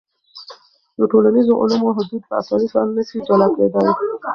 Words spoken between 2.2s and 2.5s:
په